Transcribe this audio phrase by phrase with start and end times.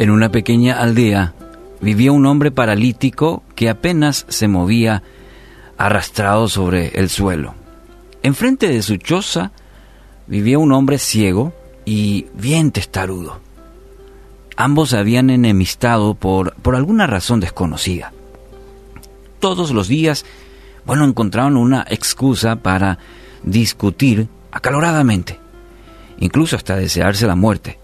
[0.00, 1.34] En una pequeña aldea
[1.82, 5.02] vivía un hombre paralítico que apenas se movía
[5.76, 7.54] arrastrado sobre el suelo.
[8.22, 9.52] Enfrente de su choza
[10.26, 11.52] vivía un hombre ciego
[11.84, 13.40] y bien testarudo.
[14.56, 18.14] Ambos habían enemistado por, por alguna razón desconocida.
[19.38, 20.24] Todos los días,
[20.86, 22.98] bueno, encontraban una excusa para
[23.42, 25.38] discutir acaloradamente,
[26.20, 27.79] incluso hasta desearse la muerte.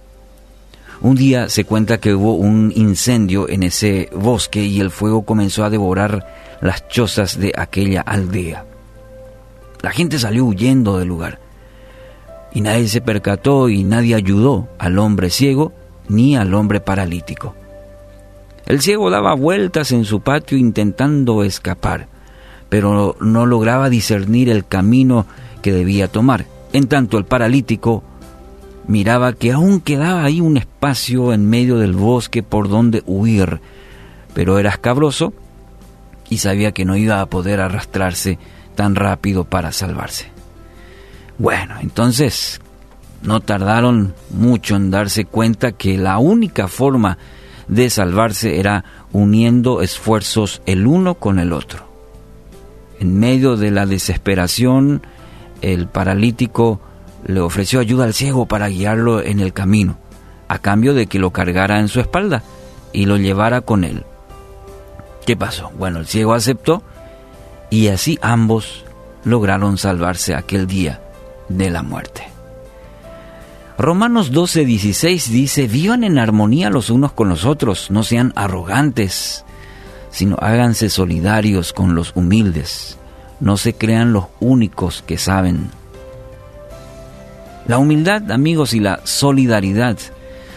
[1.00, 5.64] Un día se cuenta que hubo un incendio en ese bosque y el fuego comenzó
[5.64, 6.26] a devorar
[6.60, 8.64] las chozas de aquella aldea.
[9.82, 11.38] La gente salió huyendo del lugar
[12.52, 15.72] y nadie se percató y nadie ayudó al hombre ciego
[16.08, 17.54] ni al hombre paralítico.
[18.64, 22.08] El ciego daba vueltas en su patio intentando escapar,
[22.68, 25.26] pero no lograba discernir el camino
[25.62, 26.46] que debía tomar.
[26.72, 28.02] En tanto el paralítico
[28.88, 33.60] miraba que aún quedaba ahí un espacio en medio del bosque por donde huir,
[34.34, 35.32] pero era escabroso
[36.28, 38.38] y sabía que no iba a poder arrastrarse
[38.74, 40.30] tan rápido para salvarse.
[41.38, 42.60] Bueno, entonces
[43.22, 47.18] no tardaron mucho en darse cuenta que la única forma
[47.68, 51.86] de salvarse era uniendo esfuerzos el uno con el otro.
[53.00, 55.02] En medio de la desesperación,
[55.60, 56.80] el paralítico
[57.26, 59.98] le ofreció ayuda al ciego para guiarlo en el camino,
[60.48, 62.42] a cambio de que lo cargara en su espalda
[62.92, 64.04] y lo llevara con él.
[65.26, 65.70] ¿Qué pasó?
[65.76, 66.82] Bueno, el ciego aceptó
[67.68, 68.84] y así ambos
[69.24, 71.02] lograron salvarse aquel día
[71.48, 72.28] de la muerte.
[73.76, 79.44] Romanos 12:16 dice, vivan en armonía los unos con los otros, no sean arrogantes,
[80.10, 82.96] sino háganse solidarios con los humildes,
[83.40, 85.70] no se crean los únicos que saben
[87.68, 89.98] la humildad, amigos, y la solidaridad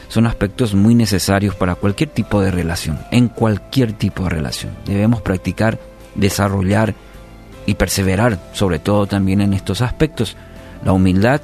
[0.09, 4.73] son aspectos muy necesarios para cualquier tipo de relación, en cualquier tipo de relación.
[4.85, 5.79] Debemos practicar,
[6.15, 6.95] desarrollar
[7.65, 10.35] y perseverar, sobre todo también en estos aspectos,
[10.83, 11.41] la humildad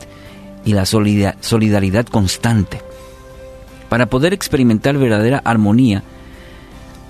[0.65, 2.81] y la solidaridad constante.
[3.89, 6.03] Para poder experimentar verdadera armonía,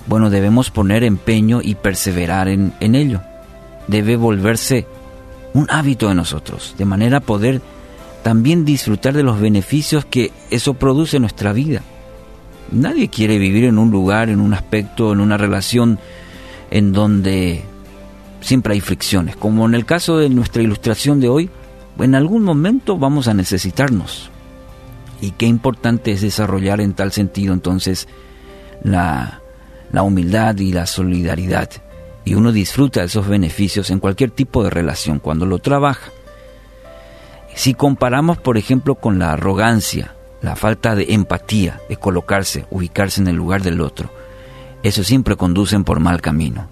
[0.06, 3.22] bueno, debemos poner empeño y perseverar en, en ello.
[3.88, 4.86] Debe volverse
[5.54, 7.62] un hábito de nosotros, de manera a poder
[8.26, 11.82] también disfrutar de los beneficios que eso produce en nuestra vida.
[12.72, 16.00] Nadie quiere vivir en un lugar, en un aspecto, en una relación
[16.72, 17.62] en donde
[18.40, 19.36] siempre hay fricciones.
[19.36, 21.50] Como en el caso de nuestra ilustración de hoy,
[22.00, 24.28] en algún momento vamos a necesitarnos.
[25.20, 28.08] Y qué importante es desarrollar en tal sentido entonces
[28.82, 29.40] la,
[30.02, 31.70] humildad y la solidaridad.
[32.24, 36.10] Y uno disfruta de esos beneficios en cualquier tipo de relación cuando lo trabaja.
[37.56, 43.28] Si comparamos, por ejemplo, con la arrogancia, la falta de empatía, de colocarse, ubicarse en
[43.28, 44.10] el lugar del otro,
[44.82, 46.68] eso siempre conducen por mal camino.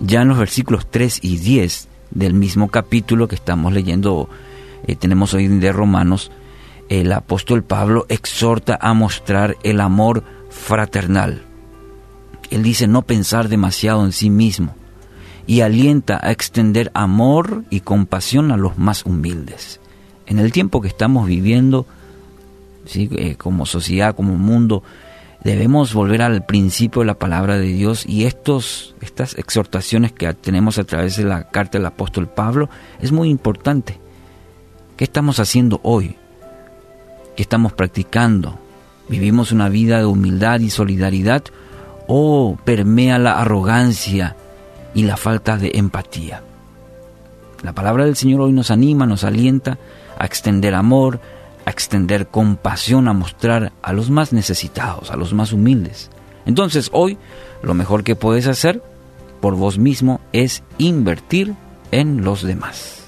[0.00, 4.28] Ya en los versículos 3 y 10 del mismo capítulo que estamos leyendo,
[4.86, 6.30] eh, tenemos hoy de Romanos,
[6.90, 11.40] el apóstol Pablo exhorta a mostrar el amor fraternal.
[12.50, 14.76] Él dice no pensar demasiado en sí mismo
[15.46, 19.80] y alienta a extender amor y compasión a los más humildes
[20.26, 21.86] en el tiempo que estamos viviendo,
[22.86, 23.08] ¿sí?
[23.16, 24.82] Eh, como sociedad, como mundo,
[25.42, 30.78] debemos volver al principio de la palabra de Dios y estos, estas exhortaciones que tenemos
[30.78, 32.70] a través de la carta del apóstol Pablo
[33.00, 33.98] es muy importante.
[34.96, 36.16] ¿Qué estamos haciendo hoy?
[37.36, 38.58] ¿Qué estamos practicando?
[39.08, 41.44] ¿Vivimos una vida de humildad y solidaridad
[42.06, 44.36] o permea la arrogancia
[44.94, 46.42] y la falta de empatía?
[47.62, 49.78] La palabra del Señor hoy nos anima, nos alienta
[50.24, 51.20] a extender amor,
[51.66, 56.10] a extender compasión, a mostrar a los más necesitados, a los más humildes.
[56.46, 57.18] Entonces hoy
[57.62, 58.82] lo mejor que puedes hacer
[59.40, 61.54] por vos mismo es invertir
[61.90, 63.03] en los demás.